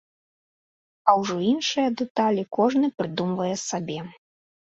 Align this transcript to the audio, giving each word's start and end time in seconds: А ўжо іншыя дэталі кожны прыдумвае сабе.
А 1.11 1.13
ўжо 1.23 1.35
іншыя 1.51 1.87
дэталі 2.01 2.43
кожны 2.59 2.87
прыдумвае 3.01 3.53
сабе. 3.69 3.99